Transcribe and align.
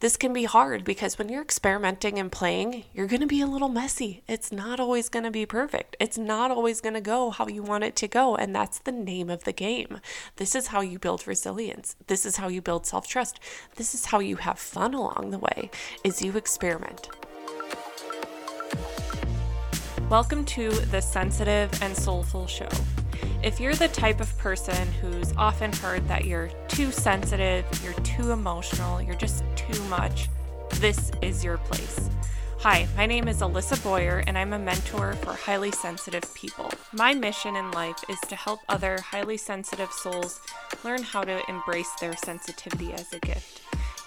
This 0.00 0.16
can 0.16 0.32
be 0.32 0.44
hard 0.44 0.82
because 0.82 1.18
when 1.18 1.28
you're 1.28 1.42
experimenting 1.42 2.18
and 2.18 2.32
playing, 2.32 2.84
you're 2.94 3.06
going 3.06 3.20
to 3.20 3.26
be 3.26 3.42
a 3.42 3.46
little 3.46 3.68
messy. 3.68 4.22
It's 4.26 4.50
not 4.50 4.80
always 4.80 5.10
going 5.10 5.26
to 5.26 5.30
be 5.30 5.44
perfect. 5.44 5.94
It's 6.00 6.16
not 6.16 6.50
always 6.50 6.80
going 6.80 6.94
to 6.94 7.02
go 7.02 7.28
how 7.28 7.48
you 7.48 7.62
want 7.62 7.84
it 7.84 7.96
to 7.96 8.08
go, 8.08 8.34
and 8.34 8.56
that's 8.56 8.78
the 8.78 8.92
name 8.92 9.28
of 9.28 9.44
the 9.44 9.52
game. 9.52 10.00
This 10.36 10.54
is 10.54 10.68
how 10.68 10.80
you 10.80 10.98
build 10.98 11.26
resilience. 11.26 11.96
This 12.06 12.24
is 12.24 12.36
how 12.36 12.48
you 12.48 12.62
build 12.62 12.86
self-trust. 12.86 13.40
This 13.76 13.92
is 13.92 14.06
how 14.06 14.20
you 14.20 14.36
have 14.36 14.58
fun 14.58 14.94
along 14.94 15.32
the 15.32 15.38
way. 15.38 15.70
Is 16.02 16.22
you 16.22 16.34
experiment. 16.34 17.10
Welcome 20.08 20.46
to 20.46 20.70
the 20.70 21.02
Sensitive 21.02 21.70
and 21.82 21.94
Soulful 21.94 22.46
Show. 22.46 22.70
If 23.42 23.58
you're 23.58 23.74
the 23.74 23.88
type 23.88 24.20
of 24.20 24.36
person 24.36 24.86
who's 25.00 25.32
often 25.34 25.72
heard 25.72 26.06
that 26.08 26.26
you're 26.26 26.50
too 26.68 26.92
sensitive, 26.92 27.64
you're 27.82 27.94
too 28.04 28.32
emotional, 28.32 29.00
you're 29.00 29.14
just 29.14 29.44
too 29.56 29.82
much, 29.84 30.28
this 30.72 31.10
is 31.22 31.42
your 31.42 31.56
place. 31.56 32.10
Hi, 32.58 32.86
my 32.98 33.06
name 33.06 33.28
is 33.28 33.40
Alissa 33.40 33.82
Boyer, 33.82 34.22
and 34.26 34.36
I'm 34.36 34.52
a 34.52 34.58
mentor 34.58 35.14
for 35.14 35.32
highly 35.32 35.70
sensitive 35.70 36.34
people. 36.34 36.70
My 36.92 37.14
mission 37.14 37.56
in 37.56 37.70
life 37.70 38.04
is 38.10 38.20
to 38.28 38.36
help 38.36 38.60
other 38.68 38.98
highly 39.00 39.38
sensitive 39.38 39.90
souls 39.90 40.38
learn 40.84 41.02
how 41.02 41.24
to 41.24 41.40
embrace 41.48 41.92
their 41.98 42.18
sensitivity 42.18 42.92
as 42.92 43.10
a 43.14 43.20
gift. 43.20 43.62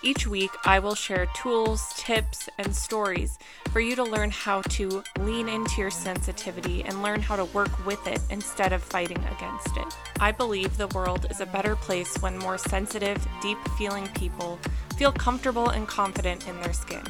Each 0.05 0.27
week, 0.27 0.51
I 0.65 0.79
will 0.79 0.95
share 0.95 1.27
tools, 1.27 1.93
tips, 1.95 2.49
and 2.57 2.75
stories 2.75 3.39
for 3.71 3.79
you 3.79 3.95
to 3.95 4.03
learn 4.03 4.31
how 4.31 4.61
to 4.61 5.01
lean 5.21 5.47
into 5.47 5.79
your 5.79 5.91
sensitivity 5.91 6.83
and 6.83 7.01
learn 7.01 7.21
how 7.21 7.37
to 7.37 7.45
work 7.45 7.85
with 7.85 8.05
it 8.05 8.19
instead 8.29 8.73
of 8.73 8.83
fighting 8.83 9.23
against 9.37 9.77
it. 9.77 9.95
I 10.19 10.33
believe 10.33 10.75
the 10.75 10.89
world 10.89 11.27
is 11.31 11.39
a 11.39 11.45
better 11.45 11.77
place 11.77 12.17
when 12.17 12.37
more 12.37 12.57
sensitive, 12.57 13.25
deep 13.41 13.57
feeling 13.77 14.09
people 14.09 14.59
feel 14.97 15.13
comfortable 15.13 15.69
and 15.69 15.87
confident 15.87 16.49
in 16.49 16.59
their 16.59 16.73
skin. 16.73 17.03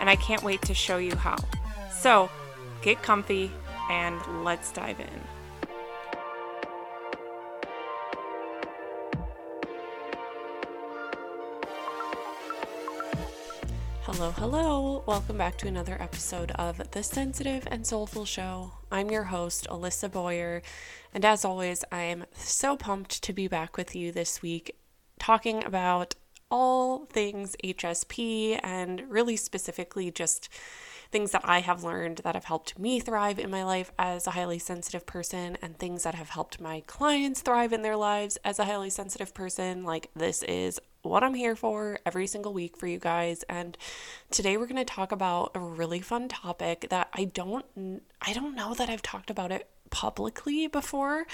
And 0.00 0.10
I 0.10 0.16
can't 0.16 0.42
wait 0.42 0.62
to 0.62 0.74
show 0.74 0.98
you 0.98 1.14
how. 1.14 1.36
So, 1.92 2.28
get 2.82 3.00
comfy 3.00 3.52
and 3.88 4.20
let's 4.42 4.72
dive 4.72 4.98
in. 4.98 5.39
Hello, 14.12 14.32
hello. 14.32 15.04
Welcome 15.06 15.38
back 15.38 15.56
to 15.58 15.68
another 15.68 15.96
episode 16.02 16.50
of 16.56 16.90
The 16.90 17.02
Sensitive 17.04 17.68
and 17.70 17.86
Soulful 17.86 18.24
Show. 18.24 18.72
I'm 18.90 19.08
your 19.08 19.22
host, 19.22 19.68
Alissa 19.70 20.10
Boyer, 20.10 20.62
and 21.14 21.24
as 21.24 21.44
always, 21.44 21.84
I 21.92 22.02
am 22.02 22.24
so 22.34 22.76
pumped 22.76 23.22
to 23.22 23.32
be 23.32 23.46
back 23.46 23.76
with 23.76 23.94
you 23.94 24.10
this 24.10 24.42
week 24.42 24.74
talking 25.20 25.62
about 25.62 26.16
all 26.50 27.06
things 27.06 27.54
HSP 27.62 28.58
and 28.64 29.04
really 29.08 29.36
specifically 29.36 30.10
just 30.10 30.48
things 31.12 31.30
that 31.30 31.42
I 31.44 31.60
have 31.60 31.84
learned 31.84 32.18
that 32.18 32.34
have 32.34 32.46
helped 32.46 32.80
me 32.80 32.98
thrive 32.98 33.38
in 33.38 33.48
my 33.48 33.62
life 33.62 33.92
as 33.96 34.26
a 34.26 34.32
highly 34.32 34.58
sensitive 34.58 35.06
person, 35.06 35.56
and 35.62 35.78
things 35.78 36.02
that 36.02 36.16
have 36.16 36.30
helped 36.30 36.60
my 36.60 36.82
clients 36.88 37.42
thrive 37.42 37.72
in 37.72 37.82
their 37.82 37.96
lives 37.96 38.38
as 38.44 38.58
a 38.58 38.64
highly 38.64 38.90
sensitive 38.90 39.32
person. 39.32 39.84
Like, 39.84 40.10
this 40.16 40.42
is 40.42 40.80
what 41.02 41.22
I'm 41.22 41.34
here 41.34 41.56
for 41.56 41.98
every 42.04 42.26
single 42.26 42.52
week 42.52 42.76
for 42.76 42.86
you 42.86 42.98
guys. 42.98 43.42
And 43.48 43.76
today 44.30 44.56
we're 44.56 44.66
going 44.66 44.76
to 44.76 44.84
talk 44.84 45.12
about 45.12 45.52
a 45.54 45.60
really 45.60 46.00
fun 46.00 46.28
topic 46.28 46.86
that 46.90 47.08
I 47.12 47.24
don't 47.24 47.64
I 48.20 48.32
don't 48.32 48.54
know 48.54 48.74
that 48.74 48.90
I've 48.90 49.02
talked 49.02 49.30
about 49.30 49.52
it 49.52 49.68
publicly 49.90 50.66
before. 50.66 51.26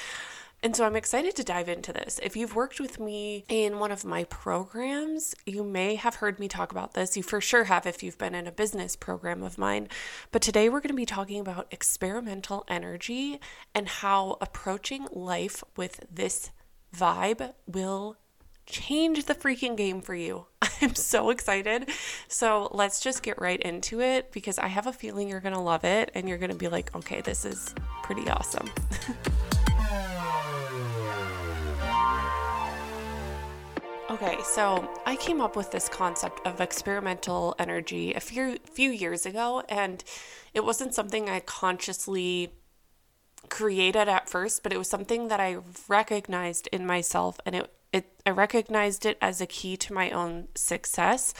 And 0.62 0.74
so 0.74 0.86
I'm 0.86 0.96
excited 0.96 1.36
to 1.36 1.44
dive 1.44 1.68
into 1.68 1.92
this. 1.92 2.18
If 2.22 2.34
you've 2.34 2.56
worked 2.56 2.80
with 2.80 2.98
me 2.98 3.44
in 3.48 3.78
one 3.78 3.92
of 3.92 4.06
my 4.06 4.24
programs, 4.24 5.34
you 5.44 5.62
may 5.62 5.96
have 5.96 6.16
heard 6.16 6.40
me 6.40 6.48
talk 6.48 6.72
about 6.72 6.94
this. 6.94 7.16
You 7.16 7.22
for 7.22 7.42
sure 7.42 7.64
have 7.64 7.86
if 7.86 8.02
you've 8.02 8.16
been 8.16 8.34
in 8.34 8.46
a 8.46 8.52
business 8.52 8.96
program 8.96 9.42
of 9.42 9.58
mine. 9.58 9.88
But 10.32 10.40
today 10.40 10.68
we're 10.68 10.80
going 10.80 10.88
to 10.88 10.94
be 10.94 11.06
talking 11.06 11.40
about 11.40 11.68
experimental 11.70 12.64
energy 12.68 13.38
and 13.74 13.86
how 13.86 14.38
approaching 14.40 15.06
life 15.12 15.62
with 15.76 16.04
this 16.10 16.50
vibe 16.96 17.52
will 17.66 18.16
change 18.66 19.24
the 19.24 19.34
freaking 19.34 19.76
game 19.76 20.00
for 20.00 20.14
you. 20.14 20.46
I'm 20.82 20.94
so 20.94 21.30
excited. 21.30 21.88
So 22.28 22.68
let's 22.72 23.00
just 23.00 23.22
get 23.22 23.40
right 23.40 23.60
into 23.60 24.00
it 24.00 24.32
because 24.32 24.58
I 24.58 24.66
have 24.66 24.86
a 24.86 24.92
feeling 24.92 25.28
you're 25.28 25.40
going 25.40 25.54
to 25.54 25.60
love 25.60 25.84
it 25.84 26.10
and 26.14 26.28
you're 26.28 26.38
going 26.38 26.50
to 26.50 26.56
be 26.56 26.68
like, 26.68 26.94
okay, 26.94 27.20
this 27.20 27.44
is 27.44 27.74
pretty 28.02 28.28
awesome. 28.28 28.68
Okay, 34.08 34.38
so 34.44 34.88
I 35.04 35.16
came 35.16 35.42
up 35.42 35.56
with 35.56 35.72
this 35.72 35.90
concept 35.90 36.40
of 36.46 36.62
experimental 36.62 37.54
energy 37.58 38.14
a 38.14 38.20
few 38.20 38.56
few 38.64 38.90
years 38.90 39.26
ago 39.26 39.62
and 39.68 40.02
it 40.54 40.64
wasn't 40.64 40.94
something 40.94 41.28
I 41.28 41.40
consciously 41.40 42.52
created 43.50 44.08
at 44.08 44.30
first, 44.30 44.62
but 44.62 44.72
it 44.72 44.78
was 44.78 44.88
something 44.88 45.28
that 45.28 45.40
I 45.40 45.58
recognized 45.86 46.66
in 46.72 46.86
myself 46.86 47.38
and 47.44 47.54
it 47.54 47.75
it 47.96 48.06
I 48.26 48.30
recognized 48.30 49.06
it 49.06 49.18
as 49.20 49.40
a 49.40 49.46
key 49.46 49.76
to 49.78 49.92
my 49.92 50.10
own 50.10 50.48
success. 50.54 51.32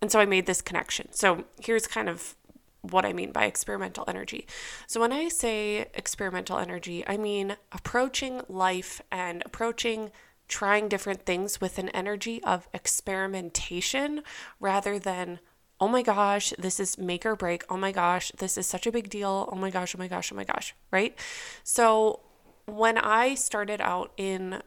And 0.00 0.10
so 0.12 0.20
I 0.20 0.26
made 0.26 0.46
this 0.46 0.60
connection. 0.60 1.12
So 1.12 1.44
here's 1.60 1.86
kind 1.86 2.08
of 2.08 2.36
what 2.82 3.04
I 3.04 3.12
mean 3.12 3.32
by 3.32 3.44
experimental 3.46 4.04
energy. 4.06 4.46
So, 4.86 5.00
when 5.00 5.12
I 5.12 5.28
say 5.28 5.86
experimental 5.94 6.58
energy, 6.58 7.04
I 7.06 7.16
mean 7.16 7.56
approaching 7.72 8.42
life 8.48 9.00
and 9.10 9.42
approaching 9.44 10.10
trying 10.48 10.88
different 10.88 11.26
things 11.26 11.60
with 11.60 11.78
an 11.78 11.88
energy 11.88 12.42
of 12.44 12.68
experimentation 12.72 14.22
rather 14.60 14.98
than, 14.98 15.40
oh 15.80 15.88
my 15.88 16.02
gosh, 16.02 16.52
this 16.56 16.78
is 16.78 16.96
make 16.98 17.26
or 17.26 17.34
break. 17.34 17.64
Oh 17.68 17.76
my 17.76 17.90
gosh, 17.90 18.30
this 18.38 18.56
is 18.56 18.66
such 18.66 18.86
a 18.86 18.92
big 18.92 19.10
deal. 19.10 19.48
Oh 19.50 19.56
my 19.56 19.70
gosh, 19.70 19.94
oh 19.94 19.98
my 19.98 20.08
gosh, 20.08 20.30
oh 20.32 20.36
my 20.36 20.44
gosh, 20.44 20.74
right? 20.92 21.18
So 21.64 22.20
when 22.66 22.98
I 22.98 23.34
started 23.34 23.80
out 23.80 24.12
in 24.16 24.62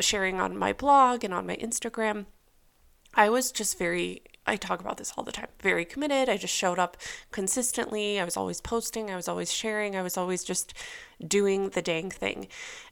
sharing 0.00 0.40
on 0.40 0.56
my 0.56 0.72
blog 0.72 1.24
and 1.24 1.34
on 1.34 1.46
my 1.46 1.56
Instagram, 1.56 2.26
I 3.14 3.28
was 3.28 3.50
just 3.50 3.78
very 3.78 4.22
I 4.46 4.56
talk 4.56 4.80
about 4.80 4.96
this 4.96 5.12
all 5.16 5.22
the 5.22 5.32
time. 5.32 5.48
Very 5.60 5.84
committed. 5.84 6.28
I 6.28 6.36
just 6.36 6.54
showed 6.54 6.78
up 6.78 6.96
consistently. 7.30 8.18
I 8.18 8.24
was 8.24 8.36
always 8.36 8.60
posting, 8.60 9.10
I 9.10 9.16
was 9.16 9.28
always 9.28 9.52
sharing, 9.52 9.94
I 9.94 10.02
was 10.02 10.16
always 10.16 10.42
just 10.42 10.74
doing 11.24 11.68
the 11.68 11.82
dang 11.82 12.10
thing. 12.10 12.48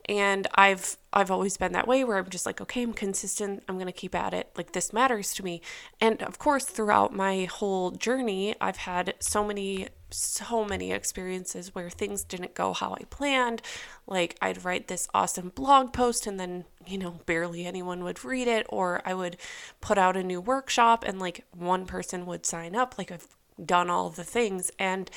And 0.08 0.46
I've 0.54 0.98
I've 1.12 1.30
always 1.30 1.56
been 1.56 1.72
that 1.72 1.88
way 1.88 2.04
where 2.04 2.18
I'm 2.18 2.28
just 2.28 2.46
like, 2.46 2.60
okay, 2.60 2.82
I'm 2.82 2.92
consistent. 2.92 3.64
I'm 3.68 3.76
going 3.76 3.86
to 3.86 3.92
keep 3.92 4.14
at 4.14 4.34
it. 4.34 4.50
Like 4.56 4.72
this 4.72 4.92
matters 4.92 5.34
to 5.34 5.44
me. 5.44 5.62
And 6.00 6.22
of 6.22 6.38
course, 6.38 6.64
throughout 6.64 7.14
my 7.14 7.44
whole 7.46 7.90
journey, 7.90 8.54
I've 8.60 8.76
had 8.76 9.14
so 9.18 9.42
many 9.42 9.88
so 10.10 10.64
many 10.64 10.92
experiences 10.92 11.74
where 11.74 11.90
things 11.90 12.24
didn't 12.24 12.54
go 12.54 12.72
how 12.72 12.94
I 12.94 13.04
planned. 13.10 13.62
Like 14.06 14.36
I'd 14.40 14.64
write 14.64 14.88
this 14.88 15.08
awesome 15.14 15.50
blog 15.50 15.92
post 15.92 16.26
and 16.26 16.38
then, 16.38 16.64
you 16.86 16.98
know, 16.98 17.20
barely 17.26 17.66
anyone 17.66 18.04
would 18.04 18.24
read 18.24 18.48
it 18.48 18.66
or 18.68 19.02
I 19.04 19.14
would 19.14 19.36
put 19.80 19.98
out 19.98 20.16
a 20.16 20.22
new 20.22 20.40
workshop 20.40 21.04
and 21.06 21.18
like 21.18 21.44
one 21.52 21.86
person 21.86 22.26
would 22.26 22.46
sign 22.46 22.74
up. 22.74 22.96
Like 22.98 23.10
I've 23.10 23.28
done 23.64 23.90
all 23.90 24.10
the 24.10 24.24
things 24.24 24.70
and 24.78 25.10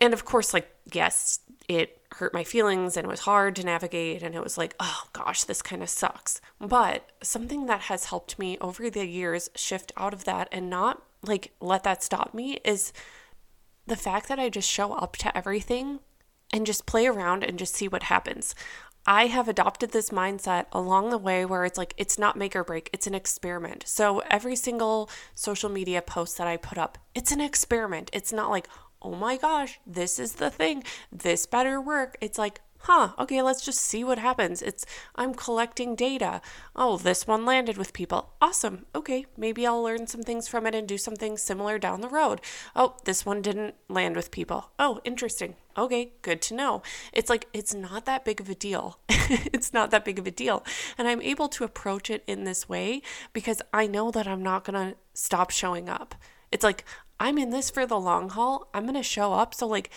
and 0.00 0.12
of 0.12 0.24
course 0.24 0.52
like 0.52 0.70
yes, 0.92 1.40
it 1.68 2.00
hurt 2.12 2.32
my 2.32 2.44
feelings 2.44 2.96
and 2.96 3.04
it 3.04 3.10
was 3.10 3.20
hard 3.20 3.54
to 3.56 3.64
navigate 3.64 4.22
and 4.22 4.34
it 4.34 4.42
was 4.42 4.56
like, 4.56 4.74
oh 4.80 5.04
gosh, 5.12 5.44
this 5.44 5.62
kind 5.62 5.82
of 5.82 5.90
sucks. 5.90 6.40
But 6.60 7.10
something 7.22 7.66
that 7.66 7.82
has 7.82 8.06
helped 8.06 8.38
me 8.38 8.56
over 8.60 8.88
the 8.90 9.06
years 9.06 9.50
shift 9.54 9.92
out 9.96 10.14
of 10.14 10.24
that 10.24 10.48
and 10.50 10.70
not 10.70 11.02
like 11.22 11.52
let 11.60 11.84
that 11.84 12.02
stop 12.02 12.32
me 12.32 12.58
is 12.64 12.92
the 13.88 13.96
fact 13.96 14.28
that 14.28 14.38
I 14.38 14.48
just 14.48 14.68
show 14.68 14.92
up 14.92 15.16
to 15.16 15.36
everything 15.36 16.00
and 16.52 16.66
just 16.66 16.86
play 16.86 17.06
around 17.06 17.42
and 17.42 17.58
just 17.58 17.74
see 17.74 17.88
what 17.88 18.04
happens. 18.04 18.54
I 19.06 19.26
have 19.26 19.48
adopted 19.48 19.92
this 19.92 20.10
mindset 20.10 20.66
along 20.72 21.10
the 21.10 21.18
way 21.18 21.46
where 21.46 21.64
it's 21.64 21.78
like 21.78 21.94
it's 21.96 22.18
not 22.18 22.36
make 22.36 22.54
or 22.54 22.62
break, 22.62 22.90
it's 22.92 23.06
an 23.06 23.14
experiment. 23.14 23.84
So 23.86 24.20
every 24.30 24.54
single 24.54 25.08
social 25.34 25.70
media 25.70 26.02
post 26.02 26.36
that 26.36 26.46
I 26.46 26.58
put 26.58 26.76
up, 26.76 26.98
it's 27.14 27.32
an 27.32 27.40
experiment. 27.40 28.10
It's 28.12 28.32
not 28.32 28.50
like, 28.50 28.68
oh 29.00 29.14
my 29.14 29.38
gosh, 29.38 29.80
this 29.86 30.18
is 30.18 30.34
the 30.34 30.50
thing, 30.50 30.84
this 31.10 31.46
better 31.46 31.80
work. 31.80 32.18
It's 32.20 32.38
like, 32.38 32.60
huh, 32.80 33.10
okay, 33.18 33.42
let's 33.42 33.64
just 33.64 33.80
see 33.80 34.04
what 34.04 34.18
happens. 34.18 34.62
It's, 34.62 34.86
I'm 35.14 35.34
collecting 35.34 35.94
data. 35.94 36.40
Oh, 36.76 36.96
this 36.96 37.26
one 37.26 37.44
landed 37.44 37.76
with 37.76 37.92
people. 37.92 38.30
Awesome. 38.40 38.86
Okay, 38.94 39.26
maybe 39.36 39.66
I'll 39.66 39.82
learn 39.82 40.06
some 40.06 40.22
things 40.22 40.48
from 40.48 40.66
it 40.66 40.74
and 40.74 40.86
do 40.86 40.98
something 40.98 41.36
similar 41.36 41.78
down 41.78 42.00
the 42.00 42.08
road. 42.08 42.40
Oh, 42.74 42.96
this 43.04 43.26
one 43.26 43.42
didn't 43.42 43.74
land 43.88 44.16
with 44.16 44.30
people. 44.30 44.70
Oh, 44.78 45.00
interesting. 45.04 45.56
Okay, 45.76 46.12
good 46.22 46.42
to 46.42 46.54
know. 46.54 46.82
It's 47.12 47.30
like, 47.30 47.46
it's 47.52 47.74
not 47.74 48.04
that 48.06 48.24
big 48.24 48.40
of 48.40 48.48
a 48.48 48.54
deal. 48.54 48.98
it's 49.08 49.72
not 49.72 49.90
that 49.90 50.04
big 50.04 50.18
of 50.18 50.26
a 50.26 50.30
deal. 50.30 50.64
And 50.96 51.06
I'm 51.06 51.22
able 51.22 51.48
to 51.50 51.64
approach 51.64 52.10
it 52.10 52.24
in 52.26 52.44
this 52.44 52.68
way 52.68 53.02
because 53.32 53.62
I 53.72 53.86
know 53.86 54.10
that 54.10 54.26
I'm 54.26 54.42
not 54.42 54.64
going 54.64 54.92
to 54.92 54.96
stop 55.14 55.50
showing 55.50 55.88
up. 55.88 56.14
It's 56.50 56.64
like, 56.64 56.84
I'm 57.20 57.38
in 57.38 57.50
this 57.50 57.70
for 57.70 57.86
the 57.86 57.98
long 57.98 58.30
haul. 58.30 58.68
I'm 58.72 58.84
going 58.84 58.94
to 58.94 59.02
show 59.02 59.32
up. 59.32 59.54
So, 59.54 59.66
like, 59.66 59.90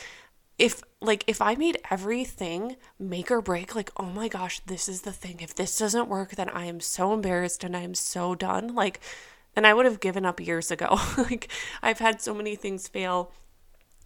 if 0.62 0.84
like 1.02 1.24
if 1.26 1.42
I 1.42 1.56
made 1.56 1.80
everything 1.90 2.78
make 3.00 3.32
or 3.32 3.42
break, 3.42 3.76
like, 3.76 3.92
oh 3.98 4.06
my 4.06 4.28
gosh, 4.28 4.60
this 4.68 4.88
is 4.88 5.02
the 5.02 5.12
thing. 5.12 5.40
If 5.42 5.56
this 5.56 5.78
doesn't 5.78 6.08
work, 6.08 6.36
then 6.36 6.50
I 6.50 6.66
am 6.66 6.80
so 6.80 7.14
embarrassed 7.14 7.64
and 7.64 7.76
I 7.76 7.82
am 7.82 7.96
so 7.96 8.36
done. 8.36 8.76
Like, 8.76 9.00
And 9.56 9.68
I 9.68 9.74
would 9.74 9.86
have 9.86 10.00
given 10.00 10.26
up 10.26 10.40
years 10.40 10.72
ago. 10.72 11.00
like, 11.18 11.50
I've 11.82 12.00
had 12.00 12.22
so 12.22 12.34
many 12.34 12.56
things 12.56 12.88
fail 12.88 13.32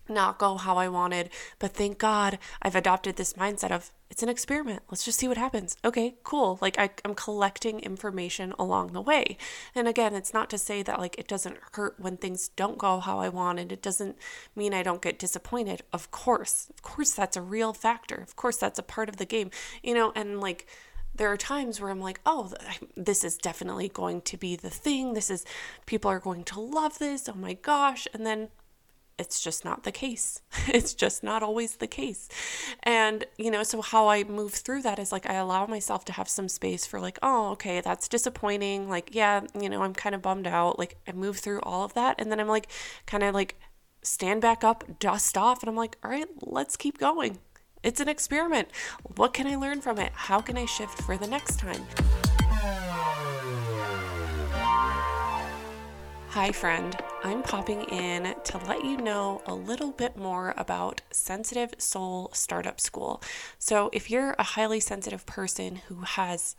not 0.07 0.37
go 0.37 0.55
how 0.55 0.77
I 0.77 0.87
wanted. 0.87 1.29
But 1.59 1.73
thank 1.73 1.97
God 1.97 2.39
I've 2.61 2.75
adopted 2.75 3.15
this 3.15 3.33
mindset 3.33 3.71
of 3.71 3.91
it's 4.09 4.23
an 4.23 4.29
experiment. 4.29 4.83
Let's 4.89 5.03
just 5.03 5.19
see 5.19 5.27
what 5.27 5.37
happens. 5.37 5.77
Okay, 5.83 6.15
cool. 6.23 6.59
Like 6.61 6.77
I, 6.79 6.91
am 7.03 7.15
collecting 7.15 7.79
information 7.79 8.53
along 8.59 8.93
the 8.93 9.01
way. 9.01 9.37
And 9.73 9.87
again, 9.87 10.13
it's 10.13 10.33
not 10.33 10.49
to 10.51 10.57
say 10.57 10.83
that 10.83 10.99
like 10.99 11.17
it 11.17 11.27
doesn't 11.27 11.57
hurt 11.73 11.95
when 11.99 12.17
things 12.17 12.49
don't 12.49 12.77
go 12.77 12.99
how 12.99 13.19
I 13.19 13.29
wanted. 13.29 13.71
It 13.71 13.81
doesn't 13.81 14.17
mean 14.55 14.73
I 14.73 14.83
don't 14.83 15.01
get 15.01 15.19
disappointed. 15.19 15.81
Of 15.91 16.11
course. 16.11 16.67
Of 16.69 16.81
course 16.83 17.11
that's 17.11 17.35
a 17.35 17.41
real 17.41 17.73
factor. 17.73 18.15
Of 18.15 18.35
course 18.35 18.57
that's 18.57 18.79
a 18.79 18.83
part 18.83 19.09
of 19.09 19.17
the 19.17 19.25
game. 19.25 19.49
You 19.81 19.95
know, 19.95 20.11
and 20.15 20.39
like 20.39 20.67
there 21.15 21.31
are 21.31 21.37
times 21.37 21.79
where 21.79 21.89
I'm 21.89 22.01
like, 22.01 22.19
oh, 22.25 22.53
this 22.95 23.23
is 23.23 23.37
definitely 23.37 23.89
going 23.89 24.21
to 24.21 24.37
be 24.37 24.55
the 24.55 24.69
thing. 24.69 25.13
This 25.13 25.29
is, 25.29 25.45
people 25.85 26.11
are 26.11 26.19
going 26.19 26.43
to 26.45 26.59
love 26.59 26.99
this. 26.99 27.29
Oh 27.29 27.35
my 27.35 27.53
gosh. 27.53 28.07
And 28.13 28.25
then 28.25 28.49
it's 29.17 29.41
just 29.41 29.63
not 29.63 29.83
the 29.83 29.91
case. 29.91 30.41
It's 30.67 30.93
just 30.93 31.23
not 31.23 31.43
always 31.43 31.77
the 31.77 31.87
case. 31.87 32.27
And, 32.83 33.25
you 33.37 33.49
know, 33.51 33.63
so 33.63 33.81
how 33.81 34.09
I 34.09 34.23
move 34.23 34.53
through 34.53 34.81
that 34.81 34.99
is 34.99 35.11
like 35.11 35.29
I 35.29 35.35
allow 35.35 35.65
myself 35.67 36.03
to 36.05 36.13
have 36.13 36.27
some 36.27 36.49
space 36.49 36.85
for, 36.85 36.99
like, 36.99 37.17
oh, 37.21 37.51
okay, 37.51 37.81
that's 37.81 38.07
disappointing. 38.07 38.89
Like, 38.89 39.13
yeah, 39.13 39.41
you 39.59 39.69
know, 39.69 39.83
I'm 39.83 39.93
kind 39.93 40.15
of 40.15 40.21
bummed 40.21 40.47
out. 40.47 40.79
Like, 40.79 40.97
I 41.07 41.11
move 41.13 41.37
through 41.37 41.61
all 41.61 41.83
of 41.85 41.93
that. 41.93 42.15
And 42.19 42.31
then 42.31 42.39
I'm 42.39 42.47
like, 42.47 42.67
kind 43.05 43.23
of 43.23 43.33
like 43.33 43.59
stand 44.01 44.41
back 44.41 44.63
up, 44.63 44.99
dust 44.99 45.37
off. 45.37 45.61
And 45.61 45.69
I'm 45.69 45.75
like, 45.75 45.97
all 46.03 46.11
right, 46.11 46.27
let's 46.41 46.75
keep 46.75 46.97
going. 46.97 47.39
It's 47.83 47.99
an 47.99 48.09
experiment. 48.09 48.69
What 49.15 49.33
can 49.33 49.47
I 49.47 49.55
learn 49.55 49.79
from 49.79 49.99
it? 49.99 50.11
How 50.13 50.41
can 50.41 50.57
I 50.57 50.65
shift 50.65 51.01
for 51.03 51.17
the 51.17 51.27
next 51.27 51.59
time? 51.59 51.85
Hi, 56.35 56.51
friend. 56.51 56.93
I'm 57.23 57.43
popping 57.43 57.83
in 57.83 58.35
to 58.43 58.57
let 58.67 58.83
you 58.83 58.97
know 58.97 59.41
a 59.45 59.55
little 59.55 59.93
bit 59.93 60.17
more 60.17 60.53
about 60.57 60.99
Sensitive 61.09 61.73
Soul 61.77 62.29
Startup 62.33 62.77
School. 62.77 63.23
So, 63.57 63.89
if 63.93 64.11
you're 64.11 64.35
a 64.37 64.43
highly 64.43 64.81
sensitive 64.81 65.25
person 65.25 65.77
who 65.87 66.01
has 66.01 66.57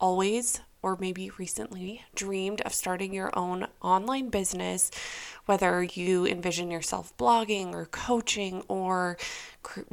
always 0.00 0.62
or 0.84 0.98
maybe 1.00 1.30
recently 1.38 2.02
dreamed 2.14 2.60
of 2.60 2.74
starting 2.74 3.14
your 3.14 3.36
own 3.36 3.66
online 3.80 4.28
business, 4.28 4.90
whether 5.46 5.82
you 5.82 6.26
envision 6.26 6.70
yourself 6.70 7.16
blogging 7.16 7.72
or 7.72 7.86
coaching 7.86 8.62
or 8.68 9.16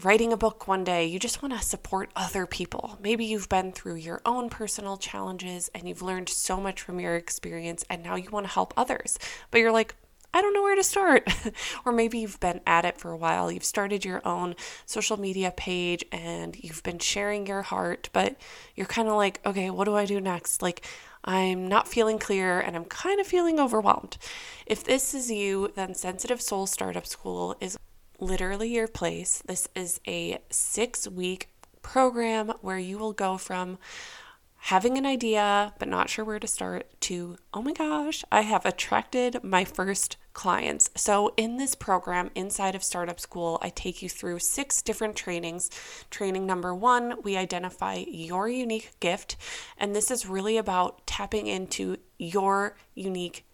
writing 0.01 0.33
a 0.33 0.37
book 0.37 0.67
one 0.67 0.83
day, 0.83 1.05
you 1.05 1.17
just 1.17 1.41
want 1.41 1.53
to 1.57 1.65
support 1.65 2.11
other 2.13 2.45
people. 2.45 2.99
Maybe 3.01 3.23
you've 3.23 3.47
been 3.47 3.71
through 3.71 3.95
your 3.95 4.21
own 4.25 4.49
personal 4.49 4.97
challenges 4.97 5.71
and 5.73 5.87
you've 5.87 6.01
learned 6.01 6.27
so 6.27 6.59
much 6.59 6.81
from 6.81 6.99
your 6.99 7.15
experience, 7.15 7.85
and 7.89 8.03
now 8.03 8.15
you 8.15 8.29
want 8.29 8.45
to 8.47 8.51
help 8.51 8.73
others. 8.75 9.17
But 9.49 9.59
you're 9.59 9.71
like, 9.71 9.95
I 10.33 10.41
don't 10.41 10.53
know 10.53 10.63
where 10.63 10.75
to 10.75 10.83
start. 10.83 11.27
or 11.85 11.91
maybe 11.91 12.19
you've 12.19 12.39
been 12.39 12.61
at 12.65 12.85
it 12.85 12.97
for 12.97 13.11
a 13.11 13.17
while. 13.17 13.51
You've 13.51 13.63
started 13.63 14.05
your 14.05 14.25
own 14.25 14.55
social 14.85 15.17
media 15.19 15.53
page 15.55 16.05
and 16.11 16.55
you've 16.61 16.83
been 16.83 16.99
sharing 16.99 17.47
your 17.47 17.63
heart, 17.63 18.09
but 18.13 18.37
you're 18.75 18.85
kind 18.87 19.07
of 19.07 19.15
like, 19.15 19.41
okay, 19.45 19.69
what 19.69 19.85
do 19.85 19.95
I 19.95 20.05
do 20.05 20.21
next? 20.21 20.61
Like, 20.61 20.85
I'm 21.23 21.67
not 21.67 21.87
feeling 21.87 22.17
clear 22.17 22.59
and 22.59 22.75
I'm 22.75 22.85
kind 22.85 23.19
of 23.19 23.27
feeling 23.27 23.59
overwhelmed. 23.59 24.17
If 24.65 24.83
this 24.83 25.13
is 25.13 25.29
you, 25.29 25.71
then 25.75 25.93
Sensitive 25.93 26.41
Soul 26.41 26.65
Startup 26.65 27.05
School 27.05 27.55
is 27.59 27.77
literally 28.19 28.73
your 28.73 28.87
place. 28.87 29.43
This 29.45 29.67
is 29.75 29.99
a 30.07 30.39
six 30.49 31.07
week 31.07 31.49
program 31.81 32.53
where 32.61 32.77
you 32.77 32.97
will 32.97 33.13
go 33.13 33.37
from 33.37 33.77
having 34.65 34.95
an 34.97 35.05
idea 35.07 35.73
but 35.79 35.87
not 35.87 36.07
sure 36.07 36.23
where 36.23 36.39
to 36.39 36.47
start 36.47 36.87
to, 37.01 37.35
oh 37.51 37.61
my 37.63 37.73
gosh, 37.73 38.23
I 38.31 38.41
have 38.41 38.65
attracted 38.65 39.43
my 39.43 39.65
first 39.65 40.17
clients. 40.33 40.89
So, 40.95 41.33
in 41.35 41.57
this 41.57 41.73
program 41.73 42.29
inside 42.35 42.75
of 42.75 42.83
Startup 42.83 43.19
School, 43.19 43.57
I 43.61 43.69
take 43.69 44.03
you 44.03 44.07
through 44.09 44.39
six 44.39 44.81
different 44.83 45.15
trainings. 45.15 45.69
Training 46.11 46.45
number 46.45 46.75
one, 46.75 47.15
we 47.23 47.35
identify 47.35 48.03
your 48.07 48.47
unique 48.47 48.91
gift, 48.99 49.35
and 49.77 49.95
this 49.95 50.11
is 50.11 50.27
really 50.27 50.57
about 50.57 51.05
tapping 51.07 51.47
into 51.47 51.97
your 52.19 52.77
unique 52.93 53.45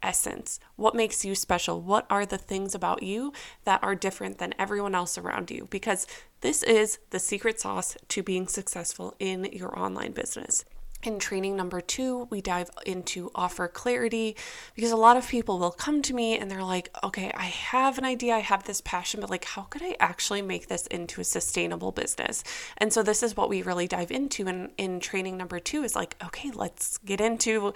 essence. 0.00 0.60
What 0.76 0.94
makes 0.94 1.24
you 1.24 1.34
special? 1.34 1.80
What 1.80 2.06
are 2.08 2.24
the 2.24 2.38
things 2.38 2.74
about 2.74 3.02
you 3.02 3.32
that 3.64 3.82
are 3.82 3.94
different 3.94 4.38
than 4.38 4.54
everyone 4.58 4.94
else 4.94 5.18
around 5.18 5.50
you? 5.50 5.66
Because 5.70 6.06
this 6.42 6.62
is 6.64 6.98
the 7.10 7.20
secret 7.20 7.60
sauce 7.60 7.96
to 8.08 8.22
being 8.22 8.48
successful 8.48 9.14
in 9.18 9.44
your 9.52 9.78
online 9.78 10.10
business. 10.12 10.64
In 11.04 11.18
training 11.18 11.56
number 11.56 11.80
two, 11.80 12.28
we 12.30 12.40
dive 12.40 12.70
into 12.86 13.30
offer 13.34 13.66
clarity 13.66 14.36
because 14.74 14.92
a 14.92 14.96
lot 14.96 15.16
of 15.16 15.28
people 15.28 15.58
will 15.58 15.72
come 15.72 16.02
to 16.02 16.14
me 16.14 16.38
and 16.38 16.48
they're 16.48 16.62
like, 16.62 16.90
okay, 17.02 17.32
I 17.34 17.46
have 17.46 17.98
an 17.98 18.04
idea, 18.04 18.34
I 18.34 18.40
have 18.40 18.64
this 18.64 18.80
passion, 18.80 19.20
but 19.20 19.30
like, 19.30 19.44
how 19.44 19.62
could 19.62 19.82
I 19.82 19.96
actually 19.98 20.42
make 20.42 20.68
this 20.68 20.86
into 20.88 21.20
a 21.20 21.24
sustainable 21.24 21.90
business? 21.90 22.44
And 22.78 22.92
so, 22.92 23.02
this 23.02 23.22
is 23.22 23.36
what 23.36 23.48
we 23.48 23.62
really 23.62 23.88
dive 23.88 24.12
into. 24.12 24.46
And 24.46 24.70
in 24.78 25.00
training 25.00 25.36
number 25.36 25.58
two, 25.58 25.82
is 25.82 25.96
like, 25.96 26.16
okay, 26.24 26.52
let's 26.52 26.98
get 26.98 27.20
into 27.20 27.72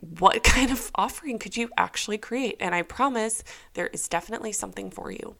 what 0.00 0.42
kind 0.44 0.70
of 0.70 0.90
offering 0.94 1.38
could 1.38 1.56
you 1.56 1.70
actually 1.76 2.18
create? 2.18 2.56
And 2.60 2.74
I 2.74 2.82
promise 2.82 3.44
there 3.74 3.88
is 3.88 4.08
definitely 4.08 4.52
something 4.52 4.90
for 4.90 5.10
you. 5.10 5.36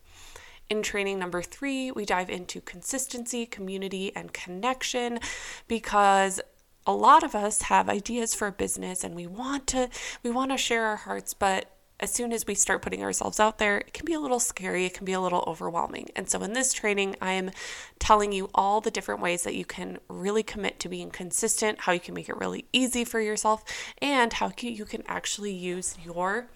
In 0.70 0.82
training 0.82 1.18
number 1.18 1.40
three, 1.40 1.90
we 1.90 2.04
dive 2.04 2.28
into 2.28 2.60
consistency, 2.60 3.46
community, 3.46 4.14
and 4.14 4.32
connection 4.32 5.18
because 5.66 6.40
a 6.86 6.92
lot 6.92 7.22
of 7.22 7.34
us 7.34 7.62
have 7.62 7.88
ideas 7.88 8.34
for 8.34 8.46
a 8.48 8.52
business 8.52 9.04
and 9.04 9.14
we 9.14 9.26
want 9.26 9.66
to 9.68 9.88
we 10.22 10.30
want 10.30 10.50
to 10.50 10.56
share 10.56 10.86
our 10.86 10.96
hearts 10.96 11.34
but 11.34 11.70
as 12.00 12.12
soon 12.12 12.32
as 12.32 12.46
we 12.46 12.54
start 12.54 12.82
putting 12.82 13.02
ourselves 13.02 13.40
out 13.40 13.58
there, 13.58 13.78
it 13.78 13.92
can 13.92 14.04
be 14.04 14.12
a 14.12 14.20
little 14.20 14.38
scary, 14.38 14.86
it 14.86 14.94
can 14.94 15.04
be 15.04 15.12
a 15.12 15.20
little 15.20 15.42
overwhelming. 15.46 16.08
And 16.14 16.28
so, 16.30 16.40
in 16.42 16.52
this 16.52 16.72
training, 16.72 17.16
I 17.20 17.32
am 17.32 17.50
telling 17.98 18.32
you 18.32 18.50
all 18.54 18.80
the 18.80 18.90
different 18.90 19.20
ways 19.20 19.42
that 19.42 19.54
you 19.54 19.64
can 19.64 19.98
really 20.08 20.42
commit 20.42 20.78
to 20.80 20.88
being 20.88 21.10
consistent, 21.10 21.80
how 21.80 21.92
you 21.92 22.00
can 22.00 22.14
make 22.14 22.28
it 22.28 22.36
really 22.36 22.66
easy 22.72 23.04
for 23.04 23.20
yourself, 23.20 23.64
and 24.00 24.32
how 24.32 24.52
you 24.60 24.84
can 24.84 25.02
actually 25.08 25.52
use 25.52 25.96
your 26.04 26.46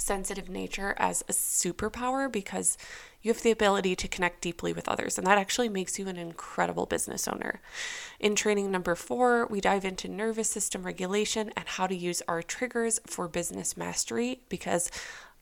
sensitive 0.00 0.48
nature 0.48 0.94
as 0.98 1.22
a 1.22 1.32
superpower 1.32 2.30
because 2.30 2.76
you 3.22 3.32
have 3.32 3.42
the 3.42 3.50
ability 3.50 3.94
to 3.96 4.08
connect 4.08 4.40
deeply 4.40 4.72
with 4.72 4.88
others, 4.88 5.18
and 5.18 5.26
that 5.26 5.38
actually 5.38 5.68
makes 5.68 5.98
you 5.98 6.08
an 6.08 6.16
incredible 6.16 6.86
business 6.86 7.28
owner. 7.28 7.60
In 8.18 8.34
training 8.34 8.70
number 8.70 8.94
four, 8.94 9.46
we 9.46 9.60
dive 9.60 9.84
into 9.84 10.08
nervous 10.08 10.48
system 10.48 10.82
regulation 10.84 11.52
and 11.56 11.68
how 11.68 11.86
to 11.86 11.94
use 11.94 12.22
our 12.26 12.42
triggers 12.42 12.98
for 13.06 13.28
business 13.28 13.76
mastery 13.76 14.40
because 14.48 14.90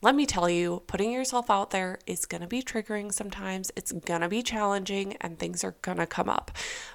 let 0.00 0.14
me 0.14 0.26
tell 0.26 0.48
you, 0.48 0.82
putting 0.87 1.11
yourself 1.11 1.50
out 1.50 1.70
there 1.70 1.99
is 2.06 2.25
going 2.25 2.40
to 2.40 2.46
be 2.46 2.62
triggering 2.62 3.12
sometimes. 3.12 3.73
It's 3.75 3.90
going 3.90 4.20
to 4.20 4.28
be 4.28 4.42
challenging 4.42 5.16
and 5.20 5.38
things 5.38 5.64
are 5.64 5.75
going 5.82 5.99
to 5.99 6.06
come 6.06 6.28
up. 6.28 6.52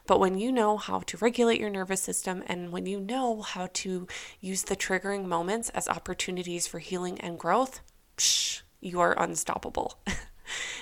But 0.07 0.21
when 0.21 0.37
you 0.37 0.53
know 0.53 0.77
how 0.77 0.99
to 0.99 1.17
regulate 1.17 1.59
your 1.59 1.69
nervous 1.69 2.01
system 2.01 2.43
and 2.47 2.71
when 2.71 2.85
you 2.85 3.01
know 3.01 3.41
how 3.41 3.67
to 3.73 4.07
use 4.39 4.63
the 4.63 4.77
triggering 4.77 5.25
moments 5.25 5.69
as 5.69 5.89
opportunities 5.89 6.65
for 6.65 6.79
healing 6.79 7.19
and 7.19 7.37
growth, 7.37 7.81
psh, 8.17 8.61
you 8.79 9.01
are 9.01 9.19
unstoppable. 9.21 9.99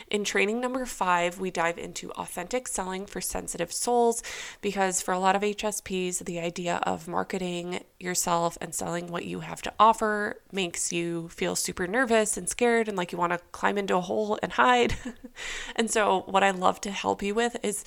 In 0.10 0.24
training 0.24 0.60
number 0.60 0.86
five, 0.86 1.40
we 1.40 1.52
dive 1.52 1.78
into 1.78 2.12
authentic 2.12 2.68
selling 2.68 3.06
for 3.06 3.22
sensitive 3.22 3.72
souls 3.72 4.22
because 4.62 5.02
for 5.02 5.14
a 5.14 5.20
lot 5.20 5.36
of 5.36 5.42
HSPs, 5.42 6.26
the 6.26 6.40
idea 6.40 6.82
of 6.84 7.08
marketing 7.08 7.84
yourself 8.00 8.58
and 8.60 8.74
selling 8.74 9.08
what 9.08 9.26
you 9.26 9.42
have 9.42 9.62
to 9.62 9.74
offer 9.80 10.42
makes 10.52 10.92
you 10.92 11.30
feel 11.30 11.56
super 11.56 11.88
nervous 11.88 12.38
and 12.38 12.50
scared 12.50 12.88
and 12.88 12.98
like 12.98 13.12
you 13.12 13.18
want 13.18 13.34
to 13.34 13.40
climb 13.52 13.78
into 13.78 13.96
a 13.96 14.02
hole 14.02 14.38
and 14.42 14.54
hide. 14.54 14.96
and 15.76 15.90
so, 15.90 16.24
what 16.28 16.44
I 16.44 16.52
love 16.52 16.82
to 16.82 16.92
help 16.92 17.24
you 17.24 17.34
with 17.34 17.56
is 17.64 17.86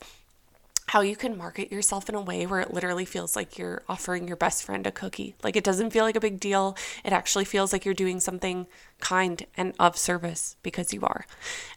how 0.86 1.00
you 1.00 1.16
can 1.16 1.36
market 1.36 1.72
yourself 1.72 2.08
in 2.08 2.14
a 2.14 2.20
way 2.20 2.46
where 2.46 2.60
it 2.60 2.72
literally 2.72 3.04
feels 3.04 3.34
like 3.34 3.56
you're 3.56 3.82
offering 3.88 4.28
your 4.28 4.36
best 4.36 4.62
friend 4.62 4.86
a 4.86 4.92
cookie. 4.92 5.34
Like 5.42 5.56
it 5.56 5.64
doesn't 5.64 5.90
feel 5.90 6.04
like 6.04 6.16
a 6.16 6.20
big 6.20 6.38
deal. 6.38 6.76
It 7.04 7.12
actually 7.12 7.46
feels 7.46 7.72
like 7.72 7.84
you're 7.84 7.94
doing 7.94 8.20
something 8.20 8.66
kind 9.00 9.46
and 9.56 9.74
of 9.78 9.96
service 9.96 10.56
because 10.62 10.92
you 10.92 11.02
are. 11.02 11.26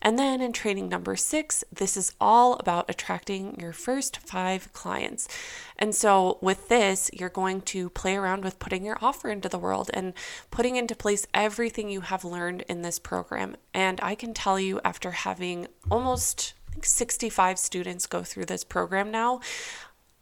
And 0.02 0.20
then 0.20 0.42
in 0.42 0.52
training 0.54 0.90
number 0.90 1.16
six, 1.16 1.64
this 1.72 1.96
is 1.96 2.14
all 2.20 2.56
about 2.56 2.90
attracting 2.90 3.60
your 3.60 3.74
first 3.74 4.18
five 4.18 4.72
clients. 4.74 5.28
And 5.78 5.96
so 5.96 6.38
with 6.42 6.68
this, 6.68 7.10
you're 7.14 7.30
going 7.30 7.62
to 7.62 7.90
play 7.90 8.16
around 8.16 8.44
with 8.44 8.60
putting 8.60 8.84
your 8.84 8.98
offer 9.02 9.30
into 9.30 9.50
the 9.50 9.60
world 9.60 9.90
and 9.94 10.14
putting 10.52 10.76
into 10.76 10.96
place 10.96 11.28
everything 11.34 11.90
you 11.90 12.02
have 12.02 12.26
learned 12.26 12.64
in 12.68 12.82
this 12.82 13.00
program. 13.00 13.56
And 13.74 14.00
I 14.02 14.16
can 14.16 14.34
tell 14.34 14.60
you, 14.60 14.82
after 14.84 15.12
having 15.12 15.68
almost 15.90 16.54
65 16.82 17.60
students 17.60 18.06
go 18.06 18.24
through 18.24 18.46
this 18.46 18.64
program 18.64 19.12
now. 19.12 19.42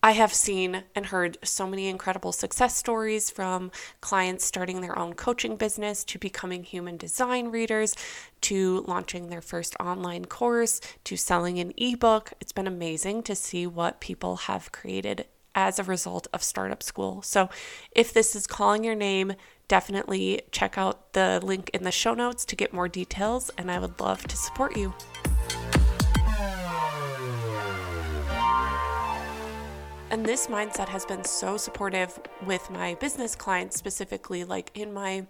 I 0.06 0.12
have 0.12 0.36
seen 0.36 0.84
and 0.94 1.08
heard 1.08 1.40
so 1.44 1.66
many 1.66 1.88
incredible 1.88 2.32
success 2.32 2.76
stories 2.78 3.32
from 3.32 3.72
clients 4.02 4.46
starting 4.46 4.82
their 4.82 4.98
own 5.00 5.16
coaching 5.16 5.56
business 5.56 6.04
to 6.04 6.20
becoming 6.20 6.64
human 6.64 6.96
design 6.96 7.48
readers 7.48 7.96
to 8.42 8.86
launching 8.88 9.30
their 9.30 9.42
first 9.42 9.76
online 9.80 10.26
course 10.26 10.80
to 11.06 11.18
selling 11.18 11.58
an 11.58 11.74
ebook. 11.76 12.34
It's 12.40 12.52
been 12.52 12.68
amazing 12.68 13.24
to 13.24 13.34
see 13.34 13.66
what 13.66 14.00
people 14.00 14.36
have 14.36 14.72
created 14.72 15.26
as 15.56 15.80
a 15.80 15.84
result 15.84 16.28
of 16.34 16.44
startup 16.44 16.84
school. 16.84 17.24
So, 17.24 17.50
if 17.92 18.14
this 18.14 18.36
is 18.36 18.46
calling 18.46 18.84
your 18.84 18.94
name, 18.94 19.34
definitely 19.68 20.42
check 20.52 20.78
out 20.78 21.14
the 21.14 21.40
link 21.42 21.72
in 21.74 21.84
the 21.84 21.92
show 21.92 22.14
notes 22.14 22.46
to 22.46 22.56
get 22.56 22.74
more 22.74 22.88
details, 22.88 23.50
and 23.58 23.72
I 23.72 23.80
would 23.80 24.00
love 24.00 24.28
to 24.28 24.38
support 24.38 24.78
you. 24.78 24.94
And 30.16 30.26
this 30.26 30.48
mindset 30.48 30.88
has 30.88 31.04
been 31.06 31.26
so 31.26 31.58
supportive 31.58 32.18
with 32.46 32.70
my 32.70 32.94
business 32.94 33.36
clients, 33.36 33.76
specifically, 33.76 34.46
like 34.46 34.72
in 34.74 34.94
my 34.94 35.26